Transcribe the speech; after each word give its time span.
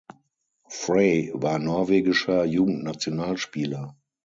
Frey 0.67 1.29
war 1.35 1.59
norwegischer 1.59 2.43
Jugendnationalspieler. 2.45 3.95